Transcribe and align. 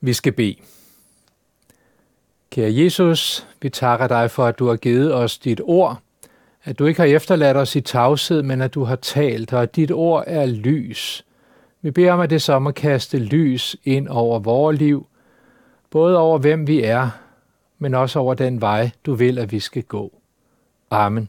Vi 0.00 0.12
skal 0.12 0.32
bede. 0.32 0.56
Kære 2.50 2.74
Jesus, 2.74 3.46
vi 3.62 3.68
takker 3.68 4.06
dig 4.06 4.30
for, 4.30 4.44
at 4.44 4.58
du 4.58 4.66
har 4.66 4.76
givet 4.76 5.14
os 5.14 5.38
dit 5.38 5.60
ord, 5.64 5.98
at 6.64 6.78
du 6.78 6.86
ikke 6.86 7.00
har 7.00 7.06
efterladt 7.06 7.56
os 7.56 7.76
i 7.76 7.80
tavshed, 7.80 8.42
men 8.42 8.60
at 8.60 8.74
du 8.74 8.84
har 8.84 8.96
talt, 8.96 9.52
og 9.52 9.62
at 9.62 9.76
dit 9.76 9.90
ord 9.90 10.24
er 10.26 10.46
lys. 10.46 11.24
Vi 11.82 11.90
beder 11.90 12.12
om, 12.12 12.20
at 12.20 12.30
det 12.30 12.42
så 12.42 12.58
må 12.58 12.70
kaste 12.70 13.18
lys 13.18 13.76
ind 13.84 14.08
over 14.08 14.38
vores 14.38 14.78
liv, 14.78 15.06
både 15.90 16.18
over 16.18 16.38
hvem 16.38 16.66
vi 16.66 16.82
er, 16.82 17.10
men 17.78 17.94
også 17.94 18.18
over 18.18 18.34
den 18.34 18.60
vej, 18.60 18.90
du 19.06 19.14
vil, 19.14 19.38
at 19.38 19.52
vi 19.52 19.60
skal 19.60 19.82
gå. 19.82 20.12
Amen. 20.90 21.28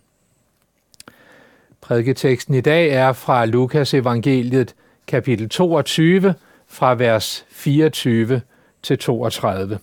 Prædiketeksten 1.81 2.53
i 2.53 2.61
dag 2.61 2.89
er 2.89 3.13
fra 3.13 3.45
Lukas 3.45 3.93
evangeliet, 3.93 4.75
kapitel 5.07 5.49
22, 5.49 6.35
fra 6.67 6.95
vers 6.95 7.45
24 7.49 8.41
til 8.83 8.97
32. 8.97 9.79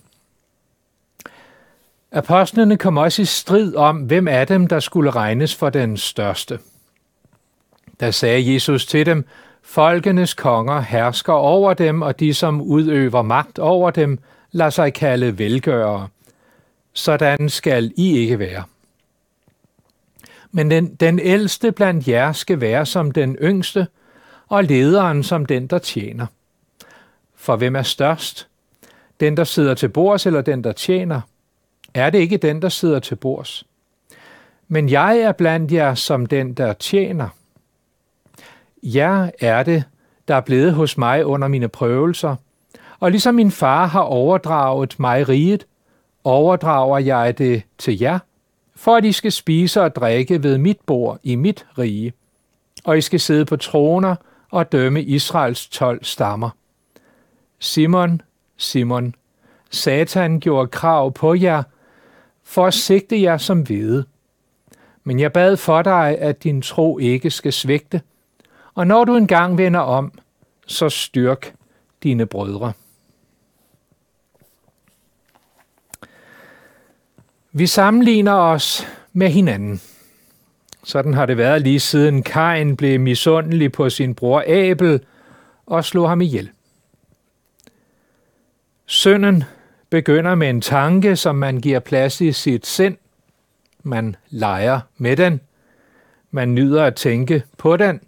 Apostlene 2.11 2.77
kom 2.77 2.97
også 2.97 3.21
i 3.21 3.25
strid 3.25 3.75
om, 3.75 3.97
hvem 3.97 4.27
af 4.27 4.47
dem, 4.47 4.67
der 4.67 4.79
skulle 4.79 5.11
regnes 5.11 5.55
for 5.55 5.69
den 5.69 5.97
største. 5.97 6.59
Der 7.99 8.11
sagde 8.11 8.53
Jesus 8.53 8.85
til 8.85 9.05
dem, 9.05 9.25
Folkenes 9.61 10.33
konger 10.33 10.81
hersker 10.81 11.33
over 11.33 11.73
dem, 11.73 12.01
og 12.01 12.19
de, 12.19 12.33
som 12.33 12.61
udøver 12.61 13.21
magt 13.21 13.59
over 13.59 13.91
dem, 13.91 14.19
lader 14.51 14.69
sig 14.69 14.93
kalde 14.93 15.37
velgørere. 15.37 16.07
Sådan 16.93 17.49
skal 17.49 17.93
I 17.95 18.17
ikke 18.17 18.39
være. 18.39 18.63
Men 20.51 20.71
den, 20.71 20.95
den 20.95 21.19
ældste 21.19 21.71
blandt 21.71 22.07
jer 22.07 22.31
skal 22.31 22.61
være 22.61 22.85
som 22.85 23.11
den 23.11 23.35
yngste, 23.35 23.87
og 24.47 24.63
lederen 24.63 25.23
som 25.23 25.45
den, 25.45 25.67
der 25.67 25.79
tjener. 25.79 26.25
For 27.35 27.55
hvem 27.55 27.75
er 27.75 27.81
størst? 27.81 28.47
Den, 29.19 29.37
der 29.37 29.43
sidder 29.43 29.73
til 29.73 29.89
bords, 29.89 30.25
eller 30.25 30.41
den, 30.41 30.63
der 30.63 30.71
tjener? 30.71 31.21
Er 31.93 32.09
det 32.09 32.19
ikke 32.19 32.37
den, 32.37 32.61
der 32.61 32.69
sidder 32.69 32.99
til 32.99 33.15
bords? 33.15 33.65
Men 34.67 34.89
jeg 34.89 35.17
er 35.17 35.31
blandt 35.31 35.71
jer 35.71 35.93
som 35.93 36.25
den, 36.25 36.53
der 36.53 36.73
tjener. 36.73 37.29
Jeg 38.83 39.31
er 39.39 39.63
det, 39.63 39.83
der 40.27 40.35
er 40.35 40.41
blevet 40.41 40.73
hos 40.73 40.97
mig 40.97 41.25
under 41.25 41.47
mine 41.47 41.67
prøvelser, 41.67 42.35
og 42.99 43.11
ligesom 43.11 43.35
min 43.35 43.51
far 43.51 43.85
har 43.85 44.01
overdraget 44.01 44.99
mig 44.99 45.29
riget, 45.29 45.65
overdrager 46.23 46.99
jeg 46.99 47.37
det 47.37 47.63
til 47.77 47.99
jer, 47.99 48.19
for 48.75 48.95
at 48.95 49.05
I 49.05 49.11
skal 49.11 49.31
spise 49.31 49.81
og 49.81 49.95
drikke 49.95 50.43
ved 50.43 50.57
mit 50.57 50.79
bord 50.85 51.19
i 51.23 51.35
mit 51.35 51.65
rige, 51.77 52.13
og 52.83 52.97
I 52.97 53.01
skal 53.01 53.19
sidde 53.19 53.45
på 53.45 53.57
troner 53.57 54.15
og 54.51 54.71
dømme 54.71 55.03
Israels 55.03 55.67
tolv 55.67 56.03
stammer. 56.03 56.49
Simon, 57.59 58.21
Simon, 58.57 59.15
Satan 59.69 60.39
gjorde 60.39 60.67
krav 60.67 61.13
på 61.13 61.33
jer, 61.33 61.63
for 62.43 62.65
at 62.65 62.73
sigte 62.73 63.21
jer 63.21 63.37
som 63.37 63.61
hvide. 63.61 64.05
Men 65.03 65.19
jeg 65.19 65.33
bad 65.33 65.57
for 65.57 65.81
dig, 65.81 66.17
at 66.19 66.43
din 66.43 66.61
tro 66.61 66.97
ikke 66.97 67.29
skal 67.29 67.53
svigte, 67.53 68.01
og 68.73 68.87
når 68.87 69.03
du 69.03 69.15
engang 69.15 69.57
vender 69.57 69.79
om, 69.79 70.11
så 70.67 70.89
styrk 70.89 71.53
dine 72.03 72.25
brødre. 72.25 72.73
Vi 77.51 77.67
sammenligner 77.67 78.33
os 78.33 78.87
med 79.13 79.29
hinanden. 79.29 79.81
Sådan 80.83 81.13
har 81.13 81.25
det 81.25 81.37
været 81.37 81.61
lige 81.61 81.79
siden 81.79 82.23
Kain 82.23 82.77
blev 82.77 82.99
misundelig 82.99 83.71
på 83.71 83.89
sin 83.89 84.15
bror 84.15 84.43
Abel 84.47 85.01
og 85.65 85.85
slog 85.85 86.09
ham 86.09 86.21
ihjel. 86.21 86.49
Sønnen 88.89 89.43
begynder 89.89 90.35
med 90.35 90.49
en 90.49 90.61
tanke, 90.61 91.15
som 91.15 91.35
man 91.35 91.57
giver 91.57 91.79
plads 91.79 92.21
i 92.21 92.31
sit 92.31 92.65
sind. 92.65 92.97
Man 93.83 94.15
leger 94.29 94.79
med 94.97 95.17
den. 95.17 95.41
Man 96.31 96.55
nyder 96.55 96.83
at 96.83 96.95
tænke 96.95 97.43
på 97.57 97.77
den. 97.77 98.01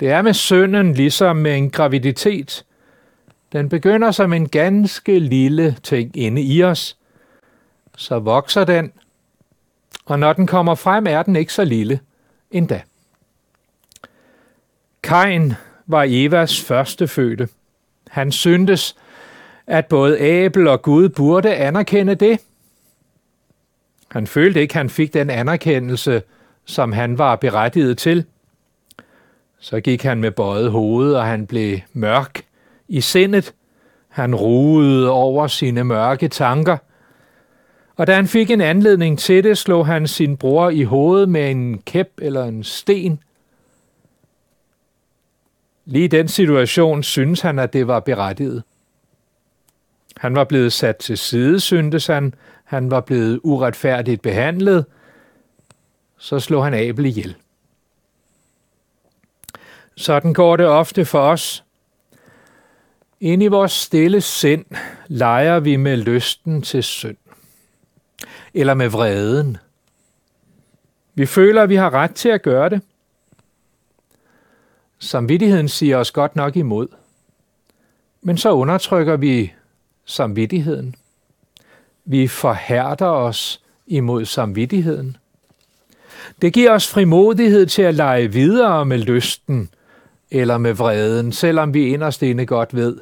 Det 0.00 0.10
er 0.10 0.22
med 0.22 0.34
sønnen 0.34 0.92
ligesom 0.92 1.36
med 1.36 1.56
en 1.56 1.70
graviditet. 1.70 2.64
Den 3.52 3.68
begynder 3.68 4.10
som 4.10 4.32
en 4.32 4.48
ganske 4.48 5.18
lille 5.18 5.76
ting 5.82 6.16
inde 6.16 6.42
i 6.42 6.62
os. 6.62 6.96
Så 7.96 8.18
vokser 8.18 8.64
den, 8.64 8.92
og 10.04 10.18
når 10.18 10.32
den 10.32 10.46
kommer 10.46 10.74
frem, 10.74 11.06
er 11.06 11.22
den 11.22 11.36
ikke 11.36 11.52
så 11.52 11.64
lille 11.64 12.00
endda. 12.50 12.82
Kain 15.02 15.52
var 15.86 16.04
Evas 16.08 16.60
første 16.60 17.08
fødte. 17.08 17.48
Han 18.08 18.32
syntes, 18.32 18.96
at 19.66 19.86
både 19.86 20.20
Abel 20.20 20.68
og 20.68 20.82
Gud 20.82 21.08
burde 21.08 21.54
anerkende 21.54 22.14
det. 22.14 22.40
Han 24.10 24.26
følte 24.26 24.60
ikke, 24.60 24.72
at 24.72 24.76
han 24.76 24.90
fik 24.90 25.14
den 25.14 25.30
anerkendelse, 25.30 26.22
som 26.64 26.92
han 26.92 27.18
var 27.18 27.36
berettiget 27.36 27.98
til. 27.98 28.24
Så 29.58 29.80
gik 29.80 30.02
han 30.02 30.20
med 30.20 30.30
bøjet 30.30 30.70
hoved, 30.70 31.14
og 31.14 31.24
han 31.24 31.46
blev 31.46 31.78
mørk 31.92 32.44
i 32.88 33.00
sindet. 33.00 33.54
Han 34.08 34.34
ruede 34.34 35.10
over 35.10 35.46
sine 35.46 35.84
mørke 35.84 36.28
tanker. 36.28 36.76
Og 37.96 38.06
da 38.06 38.14
han 38.14 38.28
fik 38.28 38.50
en 38.50 38.60
anledning 38.60 39.18
til 39.18 39.44
det, 39.44 39.58
slog 39.58 39.86
han 39.86 40.06
sin 40.06 40.36
bror 40.36 40.70
i 40.70 40.82
hovedet 40.82 41.28
med 41.28 41.50
en 41.50 41.78
kæp 41.78 42.08
eller 42.18 42.44
en 42.44 42.64
sten. 42.64 43.20
Lige 45.84 46.04
i 46.04 46.08
den 46.08 46.28
situation 46.28 47.02
synes 47.02 47.40
han, 47.40 47.58
at 47.58 47.72
det 47.72 47.86
var 47.86 48.00
berettiget. 48.00 48.62
Han 50.16 50.34
var 50.34 50.44
blevet 50.44 50.72
sat 50.72 50.96
til 50.96 51.18
side, 51.18 51.60
syntes 51.60 52.06
han. 52.06 52.34
Han 52.64 52.90
var 52.90 53.00
blevet 53.00 53.40
uretfærdigt 53.42 54.22
behandlet. 54.22 54.86
Så 56.18 56.40
slog 56.40 56.64
han 56.64 56.74
Abel 56.74 57.06
ihjel. 57.06 57.36
Sådan 59.96 60.34
går 60.34 60.56
det 60.56 60.66
ofte 60.66 61.04
for 61.04 61.20
os. 61.20 61.64
Ind 63.20 63.42
i 63.42 63.46
vores 63.46 63.72
stille 63.72 64.20
sind 64.20 64.64
leger 65.06 65.60
vi 65.60 65.76
med 65.76 65.96
lysten 65.96 66.62
til 66.62 66.82
synd. 66.82 67.16
Eller 68.54 68.74
med 68.74 68.88
vreden. 68.88 69.56
Vi 71.14 71.26
føler, 71.26 71.62
at 71.62 71.68
vi 71.68 71.76
har 71.76 71.94
ret 71.94 72.14
til 72.14 72.28
at 72.28 72.42
gøre 72.42 72.68
det. 72.68 72.80
Samvittigheden 74.98 75.68
siger 75.68 75.96
os 75.96 76.10
godt 76.10 76.36
nok 76.36 76.56
imod. 76.56 76.88
Men 78.22 78.38
så 78.38 78.52
undertrykker 78.52 79.16
vi 79.16 79.52
samvittigheden. 80.04 80.94
Vi 82.04 82.28
forhærder 82.28 83.06
os 83.06 83.62
imod 83.86 84.24
samvittigheden. 84.24 85.16
Det 86.42 86.52
giver 86.52 86.70
os 86.70 86.88
frimodighed 86.88 87.66
til 87.66 87.82
at 87.82 87.94
lege 87.94 88.32
videre 88.32 88.84
med 88.84 88.98
lysten 88.98 89.70
eller 90.30 90.58
med 90.58 90.74
vreden, 90.74 91.32
selvom 91.32 91.74
vi 91.74 91.86
inderst 91.86 92.22
inde 92.22 92.46
godt 92.46 92.74
ved, 92.74 93.00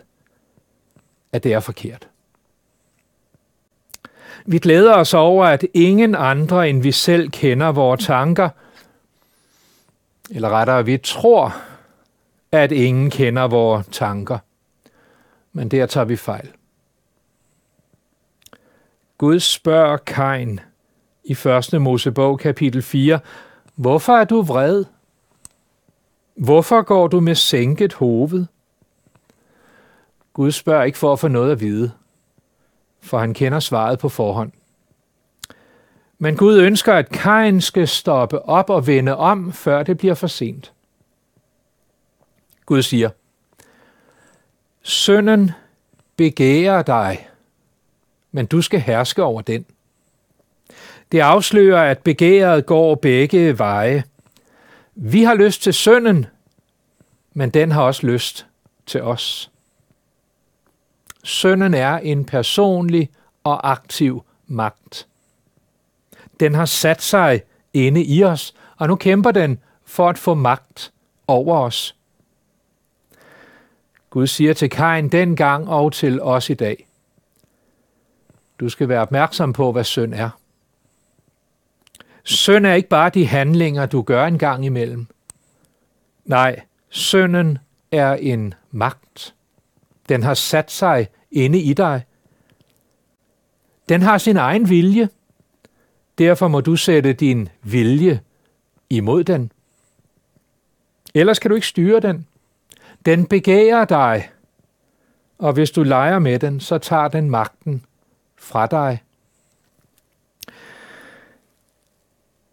at 1.33 1.45
det 1.45 1.53
er 1.53 1.61
forkert. 1.61 2.09
Vi 4.47 4.59
glæder 4.59 4.95
os 4.95 5.15
over, 5.15 5.47
at 5.47 5.65
ingen 5.75 6.15
andre 6.15 6.69
end 6.69 6.83
vi 6.83 6.93
selv 6.93 7.31
kender 7.31 7.73
vores 7.73 8.05
tanker, 8.05 8.49
eller 10.31 10.49
rettere, 10.49 10.85
vi 10.85 10.99
tror, 10.99 11.57
at 12.53 12.73
ingen 12.73 13.11
kender 13.11 13.47
vores 13.47 13.87
tanker. 13.93 14.39
Men 15.53 15.69
der 15.69 15.87
tager 15.87 16.05
vi 16.05 16.17
fejl. 16.17 16.51
Gud 19.23 19.41
spørger 19.41 19.97
Kain 19.97 20.61
i 21.25 21.33
1. 21.33 21.83
Mosebog 21.83 22.39
kapitel 22.39 22.83
4, 22.83 23.21
Hvorfor 23.75 24.13
er 24.13 24.25
du 24.25 24.43
vred? 24.43 24.85
Hvorfor 26.35 26.83
går 26.83 27.09
du 27.09 27.21
med 27.21 27.35
sænket 27.35 27.93
hoved? 27.93 28.47
Gud 30.33 30.51
spørger 30.51 30.85
ikke 30.85 30.99
for 30.99 31.13
at 31.13 31.19
få 31.19 31.29
noget 31.29 31.53
at 31.53 31.61
vide, 31.61 31.93
for 33.01 33.19
han 33.19 33.35
kender 33.35 33.61
svaret 33.61 33.99
på 33.99 34.09
forhånd. 34.09 34.53
Men 36.19 36.37
Gud 36.37 36.59
ønsker, 36.59 36.95
at 36.95 37.09
Kain 37.09 37.61
skal 37.61 37.89
stoppe 37.89 38.49
op 38.49 38.71
og 38.71 38.87
vende 38.87 39.17
om, 39.17 39.53
før 39.53 39.83
det 39.83 39.99
bliver 39.99 40.15
for 40.15 40.27
sent. 40.27 40.73
Gud 42.67 42.83
siger, 42.83 43.11
Sønnen 44.83 45.51
begærer 46.17 46.83
dig, 46.83 47.29
men 48.33 48.47
du 48.47 48.63
skal 48.63 48.81
herske 48.81 49.23
over 49.23 49.43
den. 49.43 49.67
Det 51.13 51.21
afslører, 51.21 51.91
at 51.91 51.99
begæret 51.99 52.67
går 52.67 52.95
begge 52.95 53.59
veje. 53.59 54.05
Vi 54.95 55.23
har 55.23 55.35
lyst 55.35 55.63
til 55.63 55.75
sønnen, 55.75 56.27
men 57.33 57.51
den 57.51 57.71
har 57.71 57.83
også 57.83 58.07
lyst 58.07 58.47
til 58.87 59.03
os. 59.03 59.51
Sønnen 61.25 61.75
er 61.75 61.99
en 61.99 62.25
personlig 62.25 63.11
og 63.45 63.71
aktiv 63.71 64.25
magt. 64.47 65.07
Den 66.41 66.55
har 66.55 66.65
sat 66.65 67.03
sig 67.03 67.43
inde 67.73 68.05
i 68.05 68.25
os, 68.25 68.55
og 68.77 68.89
nu 68.89 68.97
kæmper 68.97 69.31
den 69.31 69.59
for 69.85 70.09
at 70.09 70.19
få 70.19 70.35
magt 70.35 70.93
over 71.27 71.59
os. 71.59 71.97
Gud 74.11 74.27
siger 74.27 74.53
til 74.55 74.71
Kain 74.71 75.09
dengang 75.09 75.69
og 75.69 75.93
til 75.93 76.23
os 76.23 76.51
i 76.51 76.55
dag. 76.55 76.87
Du 78.63 78.69
skal 78.69 78.89
være 78.89 79.01
opmærksom 79.01 79.53
på, 79.53 79.73
hvad 79.73 79.85
synd 79.85 80.15
er. 80.15 80.31
Synd 82.25 82.67
er 82.67 82.73
ikke 82.73 82.89
bare 82.89 83.11
de 83.11 83.27
handlinger, 83.27 83.87
du 83.87 84.03
gør 84.03 84.27
en 84.27 84.39
gang 84.39 84.65
imellem. 84.65 85.07
Nej, 86.25 86.61
synden 86.89 87.59
er 87.91 88.15
en 88.15 88.55
magt. 88.71 89.35
Den 90.09 90.23
har 90.23 90.35
sat 90.35 90.71
sig 90.71 91.09
inde 91.31 91.59
i 91.59 91.75
dig. 91.75 92.05
Den 93.89 94.03
har 94.03 94.19
sin 94.19 94.37
egen 94.37 94.69
vilje. 94.69 95.09
Derfor 96.19 96.49
må 96.49 96.61
du 96.61 96.77
sætte 96.77 97.13
din 97.13 97.49
vilje 97.63 98.21
imod 98.91 99.25
den. 99.25 99.53
Ellers 101.15 101.39
kan 101.39 101.49
du 101.49 101.55
ikke 101.55 101.67
styre 101.67 102.01
den. 102.01 102.27
Den 103.07 103.27
begærer 103.27 103.85
dig, 103.85 104.31
og 105.39 105.53
hvis 105.53 105.71
du 105.71 105.83
leger 105.83 106.19
med 106.19 106.39
den, 106.39 106.61
så 106.61 106.79
tager 106.79 107.09
den 107.09 107.31
magten 107.31 107.85
fra 108.43 108.67
dig. 108.67 109.03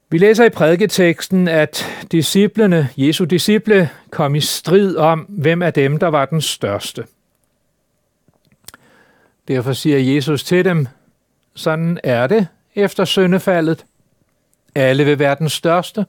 Vi 0.09 0.17
læser 0.17 0.45
i 0.45 0.49
prædiketeksten, 0.49 1.47
at 1.47 1.85
disciplene, 2.11 2.89
Jesu 2.97 3.25
disciple, 3.25 3.89
kom 4.09 4.35
i 4.35 4.39
strid 4.39 4.95
om, 4.95 5.19
hvem 5.19 5.61
af 5.61 5.73
dem, 5.73 5.97
der 5.97 6.07
var 6.07 6.25
den 6.25 6.41
største. 6.41 7.05
Derfor 9.47 9.73
siger 9.73 9.97
Jesus 9.97 10.43
til 10.43 10.65
dem, 10.65 10.87
sådan 11.53 11.99
er 12.03 12.27
det 12.27 12.47
efter 12.75 13.05
syndefaldet. 13.05 13.85
Alle 14.75 15.05
vil 15.05 15.19
være 15.19 15.35
den 15.35 15.49
største. 15.49 16.05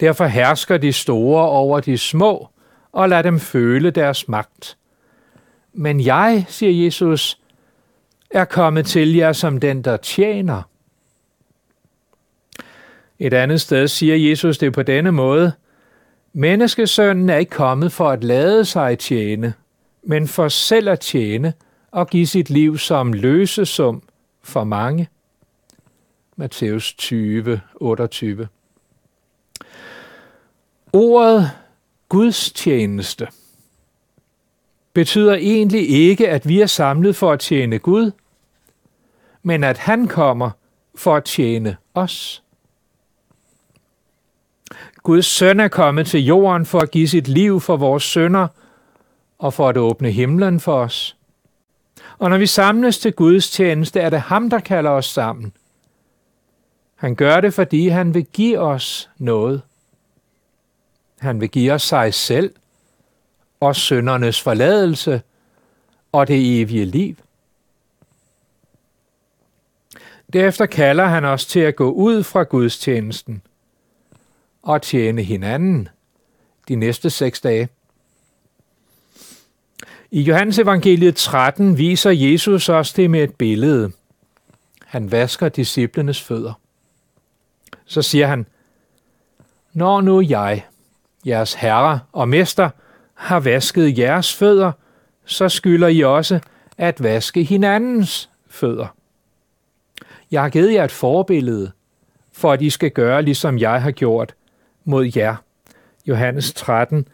Derfor 0.00 0.26
hersker 0.26 0.76
de 0.76 0.92
store 0.92 1.48
over 1.48 1.80
de 1.80 1.98
små, 1.98 2.48
og 2.92 3.08
lader 3.08 3.22
dem 3.22 3.40
føle 3.40 3.90
deres 3.90 4.28
magt. 4.28 4.76
Men 5.72 6.00
jeg, 6.00 6.44
siger 6.48 6.84
Jesus, 6.84 7.41
er 8.32 8.44
kommet 8.44 8.86
til 8.86 9.14
jer 9.14 9.32
som 9.32 9.60
den, 9.60 9.82
der 9.82 9.96
tjener. 9.96 10.62
Et 13.18 13.34
andet 13.34 13.60
sted 13.60 13.88
siger 13.88 14.16
Jesus 14.16 14.58
det 14.58 14.72
på 14.72 14.82
denne 14.82 15.12
måde. 15.12 15.52
Menneskesønnen 16.32 17.30
er 17.30 17.36
ikke 17.36 17.50
kommet 17.50 17.92
for 17.92 18.10
at 18.10 18.24
lade 18.24 18.64
sig 18.64 18.98
tjene, 18.98 19.54
men 20.02 20.28
for 20.28 20.48
selv 20.48 20.88
at 20.88 21.00
tjene 21.00 21.52
og 21.90 22.08
give 22.08 22.26
sit 22.26 22.50
liv 22.50 22.78
som 22.78 23.12
løsesum 23.12 24.02
for 24.42 24.64
mange. 24.64 25.08
Matthæus 26.36 26.94
20, 26.94 27.60
28. 27.74 28.48
Ordet 30.92 31.50
Guds 32.08 32.52
tjeneste 32.52 33.28
betyder 34.92 35.34
egentlig 35.34 35.90
ikke, 35.90 36.28
at 36.28 36.48
vi 36.48 36.60
er 36.60 36.66
samlet 36.66 37.16
for 37.16 37.32
at 37.32 37.40
tjene 37.40 37.78
Gud, 37.78 38.10
men 39.42 39.64
at 39.64 39.78
han 39.78 40.08
kommer 40.08 40.50
for 40.94 41.16
at 41.16 41.24
tjene 41.24 41.76
os. 41.94 42.42
Guds 45.02 45.26
søn 45.26 45.60
er 45.60 45.68
kommet 45.68 46.06
til 46.06 46.24
jorden 46.24 46.66
for 46.66 46.78
at 46.78 46.90
give 46.90 47.08
sit 47.08 47.28
liv 47.28 47.60
for 47.60 47.76
vores 47.76 48.02
sønder 48.02 48.48
og 49.38 49.54
for 49.54 49.68
at 49.68 49.76
åbne 49.76 50.10
himlen 50.10 50.60
for 50.60 50.74
os. 50.74 51.16
Og 52.18 52.30
når 52.30 52.38
vi 52.38 52.46
samles 52.46 52.98
til 52.98 53.12
Guds 53.12 53.50
tjeneste, 53.50 54.00
er 54.00 54.10
det 54.10 54.20
ham, 54.20 54.50
der 54.50 54.60
kalder 54.60 54.90
os 54.90 55.06
sammen. 55.06 55.52
Han 56.94 57.14
gør 57.14 57.40
det, 57.40 57.54
fordi 57.54 57.88
han 57.88 58.14
vil 58.14 58.24
give 58.24 58.58
os 58.58 59.10
noget. 59.18 59.62
Han 61.18 61.40
vil 61.40 61.50
give 61.50 61.72
os 61.72 61.82
sig 61.82 62.14
selv 62.14 62.54
og 63.60 63.76
søndernes 63.76 64.40
forladelse 64.40 65.22
og 66.12 66.28
det 66.28 66.60
evige 66.60 66.84
liv. 66.84 67.16
Derefter 70.32 70.66
kalder 70.66 71.04
han 71.04 71.24
os 71.24 71.46
til 71.46 71.60
at 71.60 71.76
gå 71.76 71.90
ud 71.90 72.22
fra 72.22 72.42
gudstjenesten 72.42 73.42
og 74.62 74.82
tjene 74.82 75.22
hinanden 75.22 75.88
de 76.68 76.76
næste 76.76 77.10
seks 77.10 77.40
dage. 77.40 77.68
I 80.10 80.20
Johannes 80.20 80.58
evangeliet 80.58 81.16
13 81.16 81.78
viser 81.78 82.10
Jesus 82.10 82.68
os 82.68 82.92
det 82.92 83.10
med 83.10 83.22
et 83.22 83.34
billede. 83.34 83.92
Han 84.86 85.10
vasker 85.12 85.48
disciplenes 85.48 86.22
fødder. 86.22 86.52
Så 87.84 88.02
siger 88.02 88.26
han, 88.26 88.46
Når 89.72 90.00
nu 90.00 90.20
jeg, 90.20 90.64
jeres 91.26 91.54
herre 91.54 92.00
og 92.12 92.28
mester, 92.28 92.70
har 93.14 93.40
vasket 93.40 93.98
jeres 93.98 94.34
fødder, 94.34 94.72
så 95.24 95.48
skylder 95.48 95.88
I 95.88 96.00
også 96.00 96.40
at 96.78 97.02
vaske 97.02 97.42
hinandens 97.44 98.30
fødder. 98.48 98.86
Jeg 100.32 100.42
har 100.42 100.48
givet 100.48 100.74
jer 100.74 100.84
et 100.84 100.90
forbillede, 100.90 101.72
for 102.32 102.52
at 102.52 102.62
I 102.62 102.70
skal 102.70 102.90
gøre, 102.90 103.22
ligesom 103.22 103.58
jeg 103.58 103.82
har 103.82 103.90
gjort 103.90 104.34
mod 104.84 105.12
jer. 105.16 105.36
Johannes 106.06 106.52
13, 106.52 107.08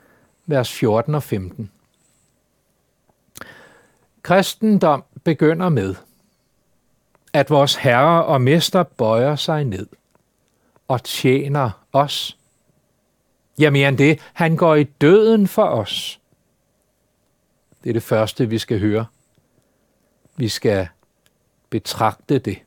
vers 0.47 0.73
14 0.73 1.15
og 1.15 1.23
15. 1.23 1.71
Kristendom 4.23 5.05
begynder 5.25 5.69
med, 5.69 5.95
at 7.33 7.51
vores 7.51 7.75
Herre 7.75 8.25
og 8.25 8.41
Mester 8.41 8.83
bøjer 8.83 9.37
sig 9.37 9.65
ned 9.65 9.87
og 10.89 11.05
tjener 11.05 11.71
os. 11.93 12.39
Ja, 13.59 13.71
mere 13.71 13.89
end 13.89 13.99
det, 13.99 14.21
han 14.33 14.57
går 14.57 14.75
i 14.75 14.85
døden 14.85 15.49
for 15.49 15.65
os. 15.65 16.21
Det 17.85 17.91
er 17.91 17.93
det 17.93 18.03
første, 18.03 18.49
vi 18.49 18.59
skal 18.59 18.81
høre. 18.81 19.07
Vi 20.37 20.49
skal 20.49 20.89
betragte 21.71 22.39
det. 22.39 22.59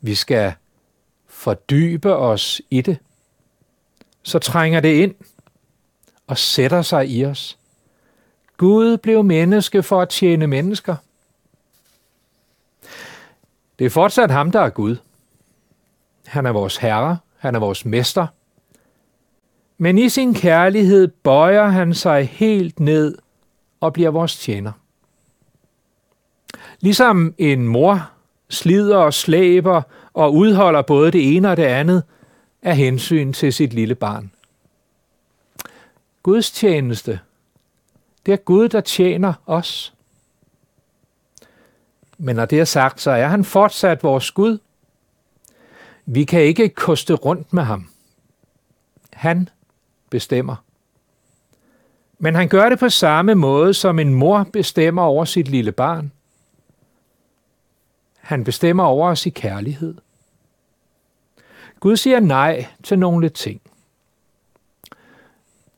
Vi 0.00 0.14
skal 0.14 0.54
fordybe 1.26 2.14
os 2.16 2.62
i 2.70 2.80
det. 2.80 2.98
Så 4.22 4.38
trænger 4.38 4.80
det 4.80 4.94
ind 4.94 5.14
og 6.26 6.38
sætter 6.38 6.82
sig 6.82 7.08
i 7.10 7.24
os. 7.24 7.58
Gud 8.56 8.96
blev 8.96 9.24
menneske 9.24 9.82
for 9.82 10.02
at 10.02 10.08
tjene 10.08 10.46
mennesker. 10.46 10.96
Det 13.78 13.84
er 13.84 13.90
fortsat 13.90 14.30
ham, 14.30 14.52
der 14.52 14.60
er 14.60 14.70
Gud. 14.70 14.96
Han 16.26 16.46
er 16.46 16.50
vores 16.50 16.76
herre, 16.76 17.18
han 17.38 17.54
er 17.54 17.58
vores 17.58 17.84
mester. 17.84 18.26
Men 19.78 19.98
i 19.98 20.08
sin 20.08 20.34
kærlighed 20.34 21.08
bøjer 21.08 21.66
han 21.66 21.94
sig 21.94 22.28
helt 22.28 22.80
ned 22.80 23.18
og 23.80 23.92
bliver 23.92 24.10
vores 24.10 24.36
tjener. 24.36 24.72
Ligesom 26.80 27.34
en 27.38 27.68
mor 27.68 28.10
slider 28.48 28.96
og 28.96 29.14
slæber 29.14 29.82
og 30.14 30.34
udholder 30.34 30.82
både 30.82 31.10
det 31.10 31.36
ene 31.36 31.50
og 31.50 31.56
det 31.56 31.62
andet 31.62 32.02
af 32.62 32.76
hensyn 32.76 33.32
til 33.32 33.52
sit 33.52 33.72
lille 33.72 33.94
barn. 33.94 34.30
Guds 36.22 36.50
tjeneste 36.50 37.20
det 38.26 38.32
er 38.32 38.36
Gud, 38.36 38.68
der 38.68 38.80
tjener 38.80 39.32
os. 39.46 39.94
Men 42.18 42.36
når 42.36 42.44
det 42.44 42.60
er 42.60 42.64
sagt, 42.64 43.00
så 43.00 43.10
er 43.10 43.26
han 43.26 43.44
fortsat 43.44 44.02
vores 44.02 44.30
Gud. 44.30 44.58
Vi 46.06 46.24
kan 46.24 46.42
ikke 46.42 46.68
koste 46.68 47.14
rundt 47.14 47.52
med 47.52 47.62
ham. 47.62 47.88
Han 49.12 49.48
bestemmer. 50.10 50.56
Men 52.18 52.34
han 52.34 52.48
gør 52.48 52.68
det 52.68 52.78
på 52.78 52.88
samme 52.88 53.34
måde, 53.34 53.74
som 53.74 53.98
en 53.98 54.14
mor 54.14 54.46
bestemmer 54.52 55.02
over 55.02 55.24
sit 55.24 55.48
lille 55.48 55.72
barn. 55.72 56.12
Han 58.26 58.44
bestemmer 58.44 58.84
over 58.84 59.08
os 59.10 59.26
i 59.26 59.30
kærlighed. 59.30 59.94
Gud 61.80 61.96
siger 61.96 62.20
nej 62.20 62.66
til 62.82 62.98
nogle 62.98 63.28
ting. 63.28 63.60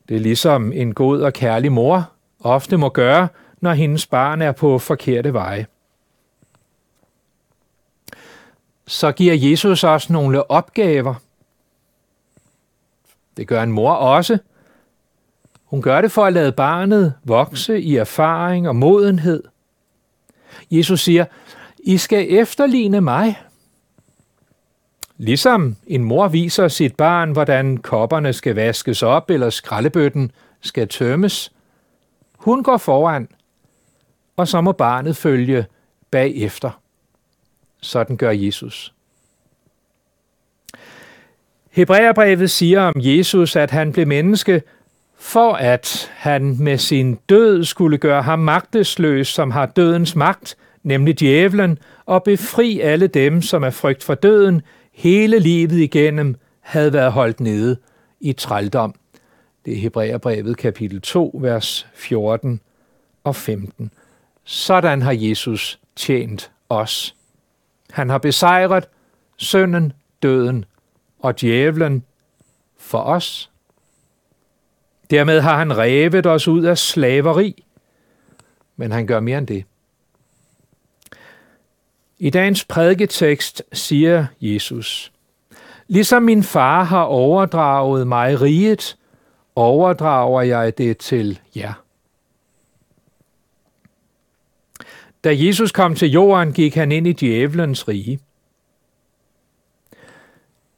Det 0.09 0.15
er 0.15 0.19
ligesom 0.19 0.71
en 0.71 0.93
god 0.93 1.21
og 1.21 1.33
kærlig 1.33 1.71
mor, 1.71 2.11
ofte 2.39 2.77
må 2.77 2.89
gøre, 2.89 3.27
når 3.61 3.73
hendes 3.73 4.07
barn 4.07 4.41
er 4.41 4.51
på 4.51 4.79
forkerte 4.79 5.33
veje. 5.33 5.67
Så 8.87 9.11
giver 9.11 9.33
Jesus 9.33 9.83
os 9.83 10.09
nogle 10.09 10.51
opgaver. 10.51 11.15
Det 13.37 13.47
gør 13.47 13.63
en 13.63 13.71
mor 13.71 13.93
også. 13.93 14.37
Hun 15.65 15.81
gør 15.81 16.01
det 16.01 16.11
for 16.11 16.25
at 16.25 16.33
lade 16.33 16.51
barnet 16.51 17.13
vokse 17.23 17.81
i 17.81 17.95
erfaring 17.95 18.67
og 18.67 18.75
modenhed. 18.75 19.43
Jesus 20.71 21.01
siger, 21.01 21.25
i 21.89 21.97
skal 21.97 22.33
efterligne 22.33 23.01
mig. 23.01 23.41
Ligesom 25.17 25.75
en 25.87 26.03
mor 26.03 26.27
viser 26.27 26.67
sit 26.67 26.95
barn, 26.95 27.31
hvordan 27.31 27.77
kopperne 27.77 28.33
skal 28.33 28.55
vaskes 28.55 29.03
op 29.03 29.29
eller 29.29 29.49
skraldebøtten 29.49 30.31
skal 30.61 30.87
tømmes, 30.87 31.51
hun 32.37 32.63
går 32.63 32.77
foran, 32.77 33.27
og 34.37 34.47
så 34.47 34.61
må 34.61 34.71
barnet 34.71 35.17
følge 35.17 35.65
bagefter. 36.11 36.81
Sådan 37.81 38.17
gør 38.17 38.31
Jesus. 38.31 38.93
Hebræerbrevet 41.71 42.51
siger 42.51 42.81
om 42.81 42.93
Jesus, 42.95 43.55
at 43.55 43.71
han 43.71 43.91
blev 43.91 44.07
menneske 44.07 44.61
for 45.17 45.53
at 45.53 46.11
han 46.15 46.57
med 46.59 46.77
sin 46.77 47.15
død 47.15 47.63
skulle 47.63 47.97
gøre 47.97 48.21
ham 48.21 48.39
magtesløs, 48.39 49.27
som 49.27 49.51
har 49.51 49.65
dødens 49.65 50.15
magt, 50.15 50.57
nemlig 50.89 51.19
djævlen, 51.19 51.77
og 52.05 52.23
befri 52.23 52.79
alle 52.79 53.07
dem, 53.07 53.41
som 53.41 53.63
er 53.63 53.69
frygt 53.69 54.03
for 54.03 54.15
døden, 54.15 54.61
hele 54.93 55.39
livet 55.39 55.77
igennem 55.77 56.35
havde 56.59 56.93
været 56.93 57.11
holdt 57.11 57.39
nede 57.39 57.77
i 58.19 58.33
trældom. 58.33 58.95
Det 59.65 59.73
er 59.73 59.77
Hebræerbrevet 59.77 60.57
kapitel 60.57 61.01
2, 61.01 61.39
vers 61.41 61.87
14 61.93 62.61
og 63.23 63.35
15. 63.35 63.91
Sådan 64.43 65.01
har 65.01 65.11
Jesus 65.11 65.79
tjent 65.95 66.51
os. 66.69 67.15
Han 67.91 68.09
har 68.09 68.17
besejret 68.17 68.87
synden, 69.37 69.93
døden 70.23 70.65
og 71.19 71.41
djævlen 71.41 72.03
for 72.77 72.99
os. 72.99 73.51
Dermed 75.09 75.41
har 75.41 75.57
han 75.57 75.77
revet 75.77 76.25
os 76.25 76.47
ud 76.47 76.63
af 76.63 76.77
slaveri, 76.77 77.63
men 78.75 78.91
han 78.91 79.07
gør 79.07 79.19
mere 79.19 79.37
end 79.37 79.47
det. 79.47 79.65
I 82.19 82.29
dagens 82.29 82.65
prædiketekst 82.65 83.63
siger 83.73 84.25
Jesus, 84.41 85.11
Ligesom 85.87 86.23
min 86.23 86.43
far 86.43 86.83
har 86.83 87.03
overdraget 87.03 88.07
mig 88.07 88.41
riget, 88.41 88.97
overdrager 89.55 90.41
jeg 90.41 90.77
det 90.77 90.97
til 90.97 91.39
jer. 91.55 91.73
Da 95.23 95.35
Jesus 95.35 95.71
kom 95.71 95.95
til 95.95 96.11
jorden, 96.11 96.53
gik 96.53 96.75
han 96.75 96.91
ind 96.91 97.07
i 97.07 97.13
djævelens 97.13 97.87
rige. 97.87 98.19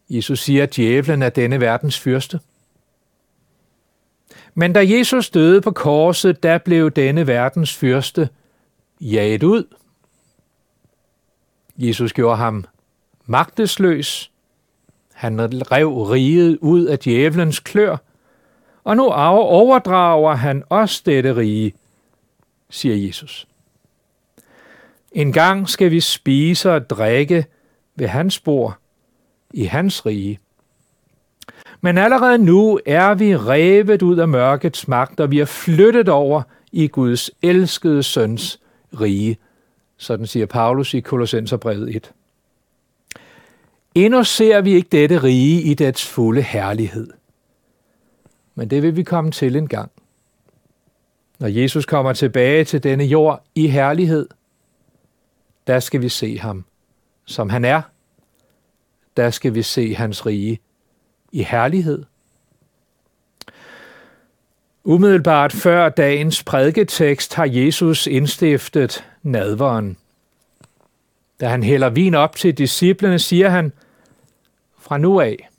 Jesus 0.10 0.40
siger, 0.40 0.64
at 0.64 0.76
djævelen 0.76 1.22
er 1.22 1.30
denne 1.30 1.60
verdens 1.60 2.00
fyrste. 2.00 2.40
Men 4.54 4.74
da 4.74 4.80
Jesus 4.90 5.30
døde 5.30 5.62
på 5.62 5.72
korset, 5.72 6.44
der 6.44 6.58
blev 6.58 6.92
denne 6.92 7.28
verdens 7.28 7.76
fyrste 7.76 8.30
jaget 9.02 9.44
ud. 9.44 9.64
Jesus 11.78 12.14
gjorde 12.14 12.38
ham 12.38 12.66
magtesløs. 13.26 14.32
Han 15.14 15.40
rev 15.72 16.04
riget 16.04 16.58
ud 16.62 16.86
af 16.86 17.00
djævelens 17.00 17.60
klør, 17.60 17.98
og 18.84 18.98
nu 18.98 19.08
overdrager 19.08 20.36
han 20.36 20.64
os 20.70 21.02
dette 21.02 21.36
rige, 21.36 21.74
siger 22.70 22.96
Jesus. 22.96 23.48
En 25.12 25.34
gang 25.34 25.70
skal 25.70 25.92
vi 25.92 26.00
spise 26.00 26.72
og 26.72 26.90
drikke 26.90 27.46
ved 27.96 28.08
hans 28.08 28.40
bord 28.40 28.78
i 29.54 29.64
hans 29.64 30.06
rige. 30.06 30.40
Men 31.82 31.98
allerede 31.98 32.38
nu 32.38 32.80
er 32.86 33.14
vi 33.14 33.38
revet 33.38 34.02
ud 34.02 34.18
af 34.18 34.28
mørkets 34.28 34.88
magt, 34.88 35.20
og 35.20 35.32
vi 35.32 35.40
er 35.40 35.46
flyttet 35.46 36.10
over 36.10 36.42
i 36.72 36.88
Guds 36.88 37.32
elskede 37.42 38.04
søns 38.04 38.60
rige. 39.02 39.38
Sådan 40.02 40.26
siger 40.26 40.46
Paulus 40.46 40.94
i 40.94 41.00
Kolossenserbrevet 41.00 41.96
1. 41.96 42.12
Endnu 43.96 44.24
ser 44.24 44.62
vi 44.62 44.74
ikke 44.74 44.90
dette 44.92 45.24
rige 45.24 45.62
i 45.62 45.74
dets 45.74 46.06
fulde 46.06 46.42
herlighed. 46.42 47.08
Men 48.56 48.70
det 48.70 48.84
vil 48.84 48.96
vi 48.96 49.04
komme 49.04 49.32
til 49.32 49.56
en 49.56 49.68
gang. 49.68 49.92
Når 51.40 51.48
Jesus 51.48 51.86
kommer 51.86 52.14
tilbage 52.14 52.64
til 52.64 52.84
denne 52.84 53.04
jord 53.04 53.44
i 53.56 53.68
herlighed, 53.68 54.28
der 55.68 55.80
skal 55.80 56.02
vi 56.02 56.10
se 56.10 56.38
ham, 56.38 56.66
som 57.26 57.50
han 57.50 57.66
er. 57.66 57.82
Der 59.18 59.30
skal 59.30 59.56
vi 59.56 59.62
se 59.62 59.96
hans 59.96 60.26
rige 60.26 60.60
i 61.32 61.44
herlighed. 61.44 62.04
Umiddelbart 64.84 65.54
før 65.54 65.90
dagens 65.90 66.44
prædiketekst 66.44 67.34
har 67.34 67.46
Jesus 67.46 68.08
indstiftet 68.08 69.11
nadveren. 69.24 69.98
Da 71.40 71.48
han 71.48 71.64
hælder 71.64 71.90
vin 71.90 72.16
op 72.16 72.36
til 72.36 72.58
disciplene, 72.58 73.20
siger 73.20 73.50
han, 73.50 73.74
fra 74.80 74.98
nu 74.98 75.20
af 75.20 75.50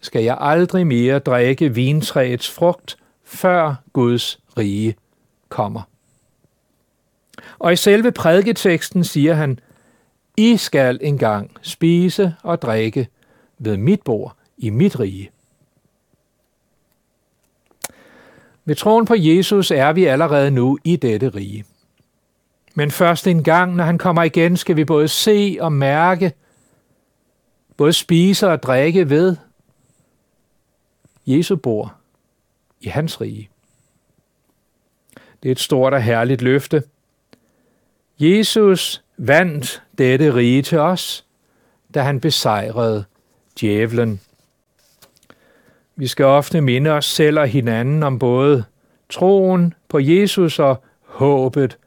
skal 0.00 0.24
jeg 0.24 0.36
aldrig 0.40 0.86
mere 0.86 1.18
drikke 1.18 1.74
vintræets 1.74 2.50
frugt, 2.50 2.96
før 3.24 3.74
Guds 3.92 4.40
rige 4.58 4.96
kommer. 5.48 5.82
Og 7.58 7.72
i 7.72 7.76
selve 7.76 8.12
prædiketeksten 8.12 9.04
siger 9.04 9.34
han, 9.34 9.58
I 10.36 10.56
skal 10.56 10.98
engang 11.02 11.50
spise 11.62 12.34
og 12.42 12.62
drikke 12.62 13.08
ved 13.58 13.76
mit 13.76 14.02
bord 14.02 14.36
i 14.58 14.70
mit 14.70 15.00
rige. 15.00 15.30
Ved 18.64 18.74
troen 18.74 19.06
på 19.06 19.14
Jesus 19.14 19.70
er 19.70 19.92
vi 19.92 20.04
allerede 20.04 20.50
nu 20.50 20.78
i 20.84 20.96
dette 20.96 21.28
rige. 21.28 21.64
Men 22.74 22.90
først 22.90 23.26
en 23.26 23.44
gang, 23.44 23.76
når 23.76 23.84
han 23.84 23.98
kommer 23.98 24.22
igen, 24.22 24.56
skal 24.56 24.76
vi 24.76 24.84
både 24.84 25.08
se 25.08 25.56
og 25.60 25.72
mærke, 25.72 26.32
både 27.76 27.92
spise 27.92 28.48
og 28.48 28.62
drikke 28.62 29.10
ved 29.10 29.36
Jesu 31.26 31.56
bor 31.56 31.94
i 32.80 32.88
hans 32.88 33.20
rige. 33.20 33.50
Det 35.42 35.48
er 35.48 35.52
et 35.52 35.60
stort 35.60 35.94
og 35.94 36.02
herligt 36.02 36.42
løfte. 36.42 36.82
Jesus 38.18 39.02
vandt 39.16 39.82
dette 39.98 40.34
rige 40.34 40.62
til 40.62 40.78
os, 40.78 41.24
da 41.94 42.02
han 42.02 42.20
besejrede 42.20 43.04
djævlen. 43.60 44.20
Vi 45.96 46.06
skal 46.06 46.24
ofte 46.24 46.60
minde 46.60 46.90
os 46.90 47.04
selv 47.04 47.38
og 47.38 47.48
hinanden 47.48 48.02
om 48.02 48.18
både 48.18 48.64
troen 49.10 49.74
på 49.88 49.98
Jesus 49.98 50.58
og 50.58 50.82
håbet 51.00 51.78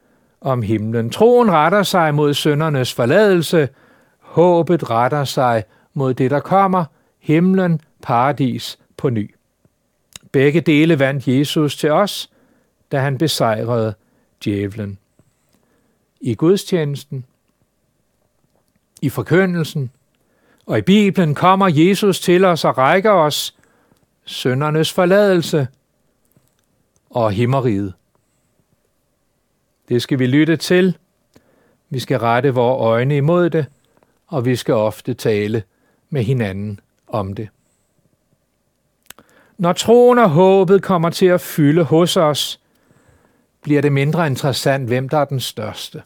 om 0.45 0.61
himlen. 0.61 1.09
Troen 1.09 1.51
retter 1.51 1.83
sig 1.83 2.15
mod 2.15 2.33
søndernes 2.33 2.93
forladelse, 2.93 3.69
håbet 4.19 4.89
retter 4.89 5.23
sig 5.23 5.63
mod 5.93 6.13
det, 6.13 6.31
der 6.31 6.39
kommer, 6.39 6.85
himlen, 7.19 7.81
paradis 8.01 8.79
på 8.97 9.09
ny. 9.09 9.35
Begge 10.31 10.61
dele 10.61 10.99
vandt 10.99 11.27
Jesus 11.27 11.77
til 11.77 11.91
os, 11.91 12.29
da 12.91 12.99
han 12.99 13.17
besejrede 13.17 13.93
djævlen. 14.43 14.97
I 16.21 16.35
gudstjenesten, 16.35 17.25
i 19.01 19.09
forkyndelsen 19.09 19.91
og 20.65 20.77
i 20.77 20.81
Bibelen 20.81 21.35
kommer 21.35 21.67
Jesus 21.67 22.19
til 22.19 22.45
os 22.45 22.65
og 22.65 22.77
rækker 22.77 23.11
os 23.11 23.55
søndernes 24.25 24.93
forladelse 24.93 25.67
og 27.09 27.31
himmeriget. 27.31 27.93
Det 29.89 30.01
skal 30.01 30.19
vi 30.19 30.27
lytte 30.27 30.57
til. 30.57 30.97
Vi 31.89 31.99
skal 31.99 32.19
rette 32.19 32.53
vores 32.53 32.81
øjne 32.81 33.17
imod 33.17 33.49
det, 33.49 33.65
og 34.27 34.45
vi 34.45 34.55
skal 34.55 34.73
ofte 34.73 35.13
tale 35.13 35.63
med 36.09 36.23
hinanden 36.23 36.79
om 37.07 37.33
det. 37.33 37.49
Når 39.57 39.73
troen 39.73 40.19
og 40.19 40.29
håbet 40.29 40.83
kommer 40.83 41.09
til 41.09 41.25
at 41.25 41.41
fylde 41.41 41.83
hos 41.83 42.17
os, 42.17 42.59
bliver 43.61 43.81
det 43.81 43.91
mindre 43.91 44.27
interessant, 44.27 44.87
hvem 44.87 45.09
der 45.09 45.17
er 45.17 45.25
den 45.25 45.39
største. 45.39 46.03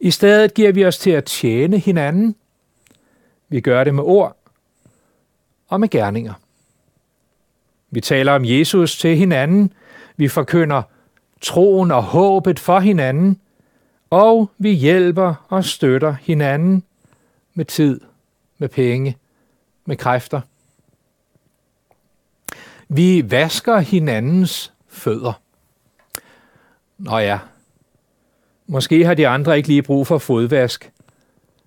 I 0.00 0.10
stedet 0.10 0.54
giver 0.54 0.72
vi 0.72 0.84
os 0.84 0.98
til 0.98 1.10
at 1.10 1.24
tjene 1.24 1.78
hinanden. 1.78 2.36
Vi 3.48 3.60
gør 3.60 3.84
det 3.84 3.94
med 3.94 4.02
ord 4.02 4.36
og 5.68 5.80
med 5.80 5.88
gerninger. 5.88 6.34
Vi 7.90 8.00
taler 8.00 8.32
om 8.32 8.44
Jesus 8.44 8.98
til 8.98 9.16
hinanden. 9.16 9.72
Vi 10.20 10.28
forkynder 10.28 10.82
troen 11.40 11.90
og 11.90 12.02
håbet 12.02 12.58
for 12.58 12.80
hinanden. 12.80 13.40
Og 14.10 14.50
vi 14.58 14.70
hjælper 14.70 15.46
og 15.48 15.64
støtter 15.64 16.12
hinanden 16.12 16.82
med 17.54 17.64
tid, 17.64 18.00
med 18.58 18.68
penge, 18.68 19.16
med 19.84 19.96
kræfter. 19.96 20.40
Vi 22.88 23.30
vasker 23.30 23.78
hinandens 23.78 24.72
fødder. 24.88 25.40
Nå 26.98 27.18
ja, 27.18 27.38
måske 28.66 29.04
har 29.04 29.14
de 29.14 29.28
andre 29.28 29.56
ikke 29.56 29.68
lige 29.68 29.82
brug 29.82 30.06
for 30.06 30.18
fodvask. 30.18 30.92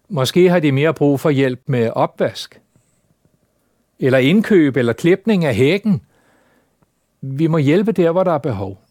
Måske 0.10 0.50
har 0.50 0.60
de 0.60 0.72
mere 0.72 0.94
brug 0.94 1.20
for 1.20 1.30
hjælp 1.30 1.62
med 1.66 1.90
opvask. 1.90 2.62
Eller 4.00 4.18
indkøb 4.18 4.78
eller 4.78 4.94
klipning 4.94 5.46
af 5.46 5.56
hækken. 5.56 6.02
Vi 7.25 7.48
må 7.48 7.58
hjælpe 7.58 7.92
der, 7.92 8.12
hvor 8.12 8.24
der 8.24 8.32
er 8.32 8.38
behov. 8.38 8.82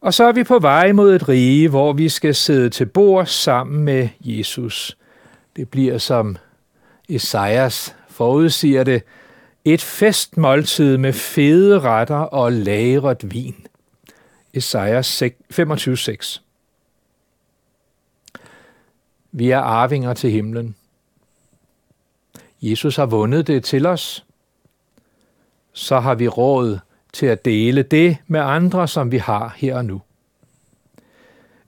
Og 0.00 0.14
så 0.14 0.24
er 0.24 0.32
vi 0.32 0.44
på 0.44 0.58
vej 0.58 0.92
mod 0.92 1.14
et 1.14 1.28
rige, 1.28 1.68
hvor 1.68 1.92
vi 1.92 2.08
skal 2.08 2.34
sidde 2.34 2.70
til 2.70 2.86
bord 2.86 3.26
sammen 3.26 3.84
med 3.84 4.08
Jesus. 4.20 4.98
Det 5.56 5.68
bliver 5.68 5.98
som 5.98 6.36
Esajas 7.08 7.96
forudsiger 8.08 8.84
det, 8.84 9.02
et 9.64 9.82
festmåltid 9.82 10.96
med 10.96 11.12
fede 11.12 11.80
retter 11.80 12.16
og 12.16 12.52
lagret 12.52 13.32
vin. 13.32 13.66
Esajas 14.54 15.22
25:6. 15.22 16.42
Vi 19.32 19.50
er 19.50 19.58
arvinger 19.58 20.14
til 20.14 20.30
himlen. 20.30 20.76
Jesus 22.62 22.96
har 22.96 23.06
vundet 23.06 23.46
det 23.46 23.64
til 23.64 23.86
os, 23.86 24.25
så 25.76 26.00
har 26.00 26.14
vi 26.14 26.28
råd 26.28 26.78
til 27.12 27.26
at 27.26 27.44
dele 27.44 27.82
det 27.82 28.16
med 28.26 28.40
andre, 28.40 28.88
som 28.88 29.12
vi 29.12 29.18
har 29.18 29.54
her 29.56 29.76
og 29.76 29.84
nu. 29.84 30.02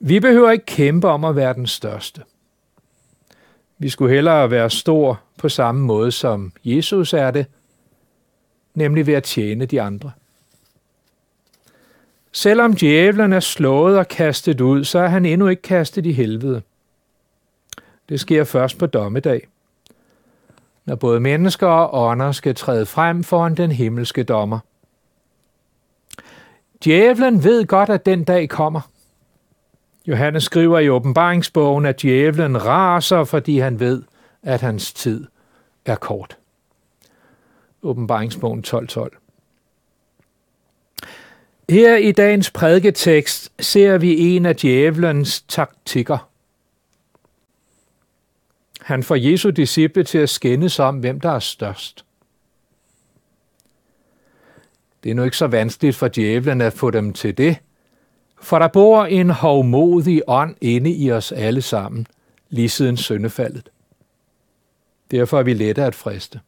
Vi 0.01 0.21
behøver 0.21 0.51
ikke 0.51 0.67
kæmpe 0.67 1.09
om 1.09 1.25
at 1.25 1.37
være 1.37 1.55
den 1.55 1.67
største. 1.67 2.23
Vi 3.79 3.89
skulle 3.89 4.15
hellere 4.15 4.51
være 4.51 4.71
stor 4.71 5.21
på 5.39 5.49
samme 5.49 5.81
måde, 5.81 6.13
som 6.13 6.53
Jesus 6.65 7.13
er 7.13 7.31
det, 7.31 7.47
nemlig 8.75 9.07
ved 9.07 9.15
at 9.15 9.25
tjene 9.25 9.67
de 9.67 9.83
andre. 9.83 10.13
Selvom 12.33 12.77
djævlen 12.77 13.33
er 13.33 13.41
slået 13.41 13.99
og 13.99 14.09
kastet 14.09 14.61
ud, 14.61 14.85
så 14.85 14.99
er 14.99 15.09
han 15.09 15.27
endnu 15.27 15.49
ikke 15.49 15.63
kastet 15.63 16.07
i 16.07 16.13
helvede. 16.13 16.63
Det 18.09 18.21
sker 18.21 18.45
først 18.45 18.79
på 18.79 18.87
dommedag, 18.87 19.49
når 20.89 20.95
både 20.95 21.21
mennesker 21.21 21.67
og 21.67 22.09
ånder 22.09 22.33
skal 22.33 22.55
træde 22.55 22.87
frem 22.87 23.25
foran 23.25 23.55
den 23.55 23.73
himmelske 23.73 24.23
dommer. 24.23 24.59
Djævlen 26.85 27.45
ved 27.45 27.67
godt, 27.67 27.91
at 27.91 28.07
den 28.07 28.25
dag 28.25 28.49
kommer. 28.49 28.81
Johannes 30.07 30.45
skriver 30.45 30.79
i 30.79 30.89
åbenbaringsbogen, 30.89 31.87
at 31.87 32.03
djævlen 32.03 32.65
raser, 32.65 33.25
fordi 33.25 33.59
han 33.59 33.81
ved, 33.81 34.03
at 34.43 34.61
hans 34.61 34.93
tid 34.93 35.27
er 35.85 35.95
kort. 35.95 36.39
Åbenbaringsbogen 37.83 38.65
12.12. 38.67 39.09
Her 41.71 41.97
i 41.97 42.13
dagens 42.13 42.51
prædiketekst 42.51 43.53
ser 43.61 43.99
vi 43.99 44.19
en 44.19 44.47
af 44.47 44.57
djævelens 44.57 45.43
taktikker. 45.43 46.28
Han 48.89 49.03
får 49.03 49.15
Jesu 49.15 49.51
disciple 49.51 50.05
til 50.05 50.19
at 50.19 50.29
skændes 50.29 50.79
om, 50.79 50.99
hvem 50.99 51.21
der 51.21 51.31
er 51.31 51.39
størst. 51.39 52.05
Det 55.05 55.11
er 55.11 55.15
nu 55.15 55.23
ikke 55.23 55.37
så 55.37 55.47
vanskeligt 55.47 55.97
for 55.97 56.09
djævlen 56.09 56.61
at 56.61 56.73
få 56.73 56.91
dem 56.91 57.13
til 57.13 57.39
det, 57.39 57.57
for 58.41 58.59
der 58.59 58.69
bor 58.69 59.05
en 59.05 59.31
hovmodig 59.31 60.23
ånd 60.27 60.57
inde 60.61 60.91
i 60.91 61.13
os 61.13 61.33
alle 61.33 61.63
sammen, 61.63 62.07
lige 62.49 62.69
siden 62.69 62.97
syndefaldet. 62.97 63.69
Derfor 65.11 65.39
er 65.39 65.43
vi 65.43 65.55
lette 65.55 65.85
at 65.85 65.95
friste. 65.95 66.41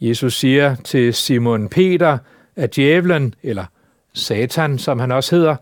Jesus 0.00 0.38
siger 0.38 0.74
til 0.74 1.14
Simon 1.14 1.68
Peter, 1.68 2.18
at 2.56 2.76
djævlen, 2.76 3.34
eller 3.42 3.64
Satan, 4.12 4.78
som 4.78 4.98
han 4.98 5.12
også 5.12 5.36
hedder, 5.36 5.56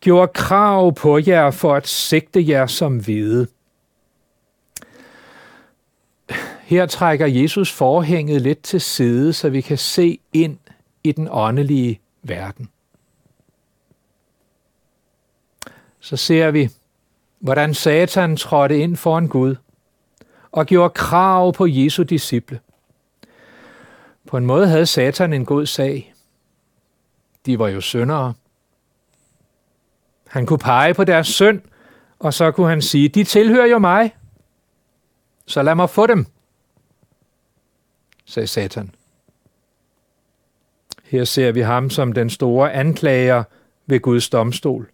gjorde 0.00 0.32
krav 0.34 0.94
på 0.94 1.18
jer 1.18 1.50
for 1.50 1.74
at 1.74 1.86
sigte 1.86 2.48
jer 2.48 2.66
som 2.66 2.98
hvide. 2.98 3.46
Her 6.66 6.86
trækker 6.86 7.26
Jesus 7.26 7.72
forhænget 7.72 8.42
lidt 8.42 8.62
til 8.62 8.80
side, 8.80 9.32
så 9.32 9.48
vi 9.48 9.60
kan 9.60 9.78
se 9.78 10.18
ind 10.32 10.58
i 11.04 11.12
den 11.12 11.28
åndelige 11.30 12.00
verden. 12.22 12.68
Så 16.00 16.16
ser 16.16 16.50
vi, 16.50 16.70
hvordan 17.38 17.74
Satan 17.74 18.36
trådte 18.36 18.78
ind 18.78 18.96
foran 18.96 19.28
Gud 19.28 19.56
og 20.52 20.66
gjorde 20.66 20.90
krav 20.90 21.52
på 21.52 21.66
Jesu 21.66 22.02
disciple. 22.02 22.60
På 24.26 24.36
en 24.36 24.46
måde 24.46 24.66
havde 24.66 24.86
Satan 24.86 25.32
en 25.32 25.44
god 25.44 25.66
sag. 25.66 26.14
De 27.46 27.58
var 27.58 27.68
jo 27.68 27.80
syndere. 27.80 28.34
Han 30.26 30.46
kunne 30.46 30.58
pege 30.58 30.94
på 30.94 31.04
deres 31.04 31.26
synd, 31.26 31.60
og 32.18 32.34
så 32.34 32.50
kunne 32.50 32.68
han 32.68 32.82
sige, 32.82 33.08
de 33.08 33.24
tilhører 33.24 33.66
jo 33.66 33.78
mig, 33.78 34.16
så 35.46 35.62
lad 35.62 35.74
mig 35.74 35.90
få 35.90 36.06
dem, 36.06 36.26
sagde 38.26 38.46
Satan. 38.46 38.94
Her 41.04 41.24
ser 41.24 41.52
vi 41.52 41.60
ham 41.60 41.90
som 41.90 42.12
den 42.12 42.30
store 42.30 42.72
anklager 42.72 43.44
ved 43.86 44.00
Guds 44.00 44.28
domstol. 44.28 44.90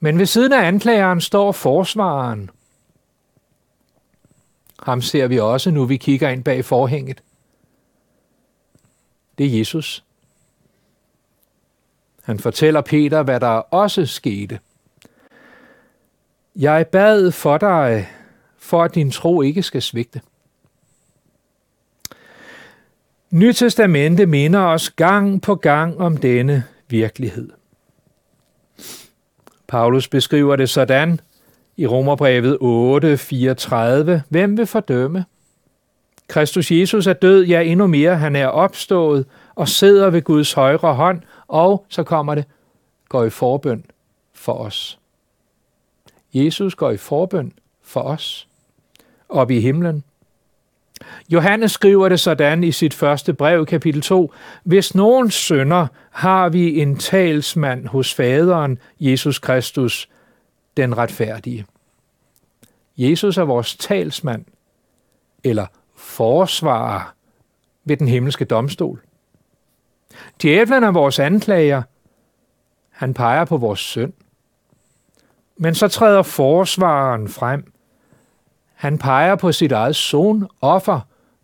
Men 0.00 0.18
ved 0.18 0.26
siden 0.26 0.52
af 0.52 0.66
anklageren 0.66 1.20
står 1.20 1.52
forsvareren. 1.52 2.50
Ham 4.82 5.02
ser 5.02 5.26
vi 5.26 5.38
også, 5.38 5.70
nu 5.70 5.84
vi 5.84 5.96
kigger 5.96 6.28
ind 6.28 6.44
bag 6.44 6.64
forhænget. 6.64 7.22
Det 9.38 9.46
er 9.46 9.58
Jesus. 9.58 10.04
Han 12.22 12.38
fortæller 12.38 12.80
Peter, 12.80 13.22
hvad 13.22 13.40
der 13.40 13.48
også 13.48 14.06
skete. 14.06 14.60
Jeg 16.56 16.86
bad 16.86 17.32
for 17.32 17.58
dig, 17.58 18.08
for 18.58 18.82
at 18.82 18.94
din 18.94 19.10
tro 19.10 19.42
ikke 19.42 19.62
skal 19.62 19.82
svigte. 19.82 20.20
Nytestamente 23.30 24.26
minder 24.26 24.60
os 24.60 24.90
gang 24.90 25.42
på 25.42 25.54
gang 25.54 25.98
om 26.00 26.16
denne 26.16 26.64
virkelighed. 26.88 27.50
Paulus 29.68 30.08
beskriver 30.08 30.56
det 30.56 30.70
sådan 30.70 31.20
i 31.76 31.86
Romerbrevet 31.86 32.58
8:34. 32.60 34.22
Hvem 34.28 34.56
vil 34.56 34.66
fordømme? 34.66 35.24
Kristus 36.28 36.70
Jesus 36.70 37.06
er 37.06 37.12
død, 37.12 37.44
ja 37.44 37.60
endnu 37.60 37.86
mere, 37.86 38.16
han 38.16 38.36
er 38.36 38.46
opstået 38.46 39.26
og 39.54 39.68
sidder 39.68 40.10
ved 40.10 40.22
Guds 40.22 40.52
højre 40.52 40.94
hånd, 40.94 41.22
og 41.48 41.86
så 41.88 42.02
kommer 42.02 42.34
det, 42.34 42.44
går 43.08 43.24
i 43.24 43.30
forbøn 43.30 43.84
for 44.32 44.52
os. 44.52 44.98
Jesus 46.34 46.74
går 46.74 46.90
i 46.90 46.96
forbøn 46.96 47.52
for 47.82 48.00
os 48.00 48.48
op 49.28 49.50
i 49.50 49.60
himlen. 49.60 50.04
Johannes 51.28 51.72
skriver 51.72 52.08
det 52.08 52.20
sådan 52.20 52.64
i 52.64 52.72
sit 52.72 52.94
første 52.94 53.34
brev, 53.34 53.66
kapitel 53.66 54.02
2. 54.02 54.32
Hvis 54.64 54.94
nogen 54.94 55.30
sønder, 55.30 55.86
har 56.10 56.48
vi 56.48 56.80
en 56.80 56.96
talsmand 56.96 57.86
hos 57.86 58.14
faderen, 58.14 58.78
Jesus 59.00 59.38
Kristus, 59.38 60.08
den 60.76 60.98
retfærdige. 60.98 61.66
Jesus 62.96 63.38
er 63.38 63.42
vores 63.42 63.76
talsmand, 63.76 64.44
eller 65.44 65.66
forsvarer 65.96 67.14
ved 67.84 67.96
den 67.96 68.08
himmelske 68.08 68.44
domstol. 68.44 69.00
Djævlen 70.42 70.84
er 70.84 70.90
vores 70.90 71.18
anklager. 71.18 71.82
Han 72.90 73.14
peger 73.14 73.44
på 73.44 73.56
vores 73.56 73.80
synd. 73.80 74.12
Men 75.56 75.74
så 75.74 75.88
træder 75.88 76.22
forsvareren 76.22 77.28
frem. 77.28 77.69
Han 78.80 78.98
peger 78.98 79.36
på 79.36 79.52
sit 79.52 79.72
eget 79.72 79.96
son, 79.96 80.48
offer 80.60 81.00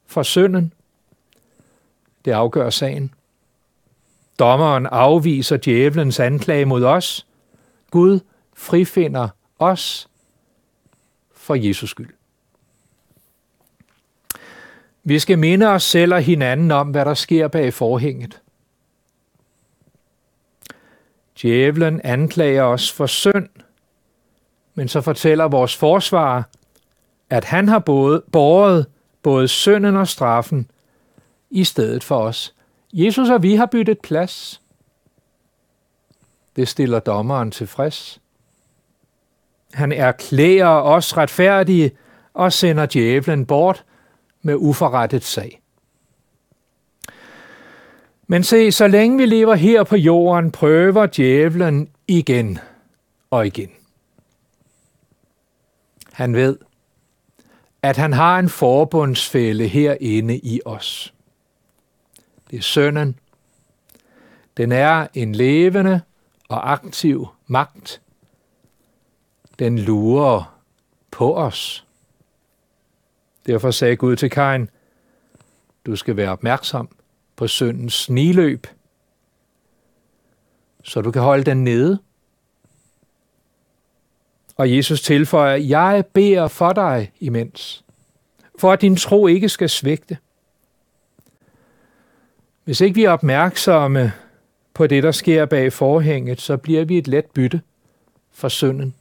for 0.06 0.22
synden. 0.22 0.72
Det 2.24 2.32
afgør 2.32 2.70
sagen. 2.70 3.14
Dommeren 4.38 4.86
afviser 4.86 5.56
djævelens 5.56 6.20
anklage 6.20 6.64
mod 6.64 6.84
os. 6.84 7.26
Gud 7.90 8.20
frifinder 8.54 9.28
os 9.58 10.08
for 11.34 11.54
Jesus 11.54 11.90
skyld. 11.90 12.14
Vi 15.04 15.18
skal 15.18 15.38
minde 15.38 15.66
os 15.66 15.82
selv 15.82 16.14
og 16.14 16.22
hinanden 16.22 16.70
om, 16.70 16.90
hvad 16.90 17.04
der 17.04 17.14
sker 17.14 17.48
bag 17.48 17.74
forhænget. 17.74 18.40
Djævlen 21.42 22.00
anklager 22.04 22.62
os 22.62 22.92
for 22.92 23.06
synd, 23.06 23.48
men 24.74 24.88
så 24.88 25.00
fortæller 25.00 25.44
vores 25.44 25.76
forsvarer, 25.76 26.42
at 27.30 27.44
han 27.44 27.68
har 27.68 27.78
både, 27.78 28.22
båret 28.32 28.86
både 29.22 29.48
synden 29.48 29.96
og 29.96 30.08
straffen 30.08 30.70
i 31.50 31.64
stedet 31.64 32.04
for 32.04 32.18
os. 32.18 32.54
Jesus 32.92 33.30
og 33.30 33.42
vi 33.42 33.54
har 33.54 33.66
byttet 33.66 33.98
plads. 34.00 34.62
Det 36.56 36.68
stiller 36.68 36.98
dommeren 36.98 37.50
tilfreds. 37.50 38.20
Han 39.72 39.92
erklærer 39.92 40.80
os 40.82 41.16
retfærdige 41.16 41.90
og 42.34 42.52
sender 42.52 42.86
djævlen 42.86 43.46
bort 43.46 43.84
med 44.42 44.54
uforrettet 44.54 45.24
sag. 45.24 45.60
Men 48.26 48.44
se, 48.44 48.72
så 48.72 48.88
længe 48.88 49.18
vi 49.18 49.26
lever 49.26 49.54
her 49.54 49.84
på 49.84 49.96
jorden, 49.96 50.52
prøver 50.52 51.06
djævlen 51.06 51.88
igen 52.08 52.58
og 53.30 53.46
igen. 53.46 53.70
Han 56.12 56.34
ved, 56.34 56.58
at 57.88 57.96
han 57.96 58.12
har 58.12 58.38
en 58.38 58.48
forbundsfælde 58.48 59.68
herinde 59.68 60.38
i 60.38 60.60
os. 60.64 61.14
Det 62.50 62.58
er 62.58 62.62
sønnen. 62.62 63.18
Den 64.56 64.72
er 64.72 65.06
en 65.14 65.34
levende 65.34 66.00
og 66.48 66.72
aktiv 66.72 67.28
magt. 67.46 68.02
Den 69.58 69.78
lurer 69.78 70.60
på 71.10 71.36
os. 71.36 71.86
Derfor 73.46 73.70
sagde 73.70 73.96
Gud 73.96 74.16
til 74.16 74.30
Kain, 74.30 74.70
du 75.86 75.96
skal 75.96 76.16
være 76.16 76.30
opmærksom 76.30 76.88
på 77.36 77.48
syndens 77.48 77.94
sniløb, 77.94 78.66
så 80.82 81.00
du 81.00 81.10
kan 81.10 81.22
holde 81.22 81.44
den 81.44 81.64
nede. 81.64 81.98
Og 84.56 84.76
Jesus 84.76 85.00
tilføjer, 85.00 85.56
jeg 85.56 86.04
beder 86.12 86.48
for 86.48 86.72
dig 86.72 87.12
imens. 87.20 87.82
for 88.58 88.72
at 88.72 88.80
din 88.80 88.96
tro 88.96 89.26
ikke 89.26 89.48
skal 89.48 89.68
svægte. 89.68 90.18
Hvis 92.64 92.80
ikke 92.80 92.94
vi 92.94 93.04
er 93.04 93.10
opmærksomme 93.10 94.12
på 94.74 94.86
det, 94.86 95.02
der 95.02 95.10
sker 95.10 95.46
bag 95.46 95.72
forhænget, 95.72 96.40
så 96.40 96.56
bliver 96.56 96.84
vi 96.84 96.98
et 96.98 97.08
let 97.08 97.24
bytte 97.24 97.60
for 98.32 98.48
synden. 98.48 98.94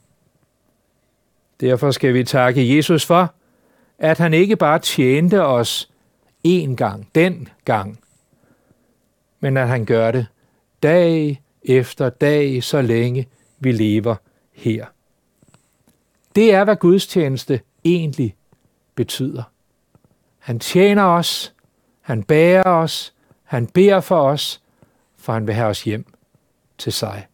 Derfor 1.61 1.91
skal 1.91 2.13
vi 2.13 2.23
takke 2.23 2.75
Jesus 2.77 3.05
for, 3.05 3.33
at 3.99 4.17
han 4.17 4.33
ikke 4.33 4.55
bare 4.55 4.79
tjente 4.79 5.43
os 5.43 5.89
én 6.47 6.75
gang, 6.75 7.09
den 7.15 7.47
gang, 7.65 7.99
men 9.39 9.57
at 9.57 9.67
han 9.67 9.85
gør 9.85 10.11
det 10.11 10.27
dag 10.83 11.41
efter 11.63 12.09
dag, 12.09 12.63
så 12.63 12.81
længe 12.81 13.27
vi 13.59 13.71
lever 13.71 14.15
her. 14.53 14.85
Det 16.35 16.53
er, 16.53 16.63
hvad 16.63 16.75
Guds 16.75 17.07
tjeneste 17.07 17.61
egentlig 17.83 18.35
betyder. 18.95 19.43
Han 20.39 20.59
tjener 20.59 21.03
os, 21.03 21.53
han 22.01 22.23
bærer 22.23 22.69
os, 22.69 23.13
han 23.43 23.67
beder 23.67 23.99
for 23.99 24.21
os, 24.21 24.61
for 25.17 25.33
han 25.33 25.47
vil 25.47 25.55
have 25.55 25.67
os 25.67 25.83
hjem 25.83 26.05
til 26.77 26.93
sig. 26.93 27.27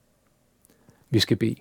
Vi 1.10 1.20
skal 1.20 1.38
bede. 1.38 1.56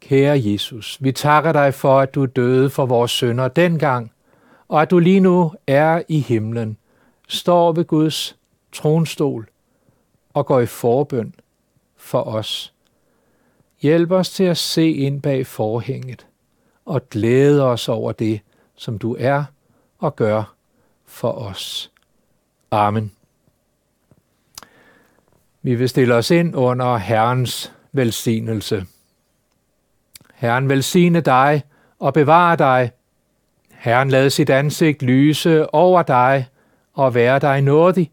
Kære 0.00 0.40
Jesus, 0.44 0.98
vi 1.00 1.12
takker 1.12 1.52
dig 1.52 1.74
for, 1.74 2.00
at 2.00 2.14
du 2.14 2.26
døde 2.26 2.70
for 2.70 2.86
vores 2.86 3.10
sønder 3.10 3.48
dengang, 3.48 4.12
og 4.68 4.82
at 4.82 4.90
du 4.90 4.98
lige 4.98 5.20
nu 5.20 5.52
er 5.66 6.02
i 6.08 6.20
himlen, 6.20 6.76
står 7.28 7.72
ved 7.72 7.84
Guds 7.84 8.36
tronstol 8.72 9.48
og 10.34 10.46
går 10.46 10.60
i 10.60 10.66
forbøn 10.66 11.34
for 11.96 12.22
os. 12.22 12.74
Hjælp 13.82 14.10
os 14.10 14.30
til 14.30 14.44
at 14.44 14.56
se 14.56 14.90
ind 14.90 15.22
bag 15.22 15.46
forhænget 15.46 16.26
og 16.84 17.08
glæde 17.08 17.62
os 17.62 17.88
over 17.88 18.12
det, 18.12 18.40
som 18.74 18.98
du 18.98 19.16
er 19.18 19.44
og 19.98 20.16
gør 20.16 20.54
for 21.06 21.32
os. 21.32 21.90
Amen. 22.70 23.12
Vi 25.62 25.74
vil 25.74 25.88
stille 25.88 26.14
os 26.14 26.30
ind 26.30 26.56
under 26.56 26.96
Herrens 26.96 27.72
velsignelse. 27.92 28.86
Herren 30.34 30.68
velsigne 30.68 31.20
dig 31.20 31.62
og 31.98 32.14
bevare 32.14 32.56
dig. 32.56 32.90
Herren 33.70 34.10
lad 34.10 34.30
sit 34.30 34.50
ansigt 34.50 35.02
lyse 35.02 35.74
over 35.74 36.02
dig 36.02 36.48
og 36.94 37.14
være 37.14 37.38
dig 37.38 37.62
nådig. 37.62 38.10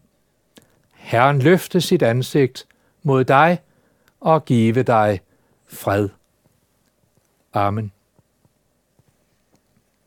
Herren 0.94 1.38
løfte 1.38 1.80
sit 1.80 2.02
ansigt 2.02 2.66
mod 3.02 3.24
dig 3.24 3.58
og 4.20 4.44
give 4.44 4.82
dig 4.82 5.20
fred. 5.70 6.10
Amen. 7.54 7.92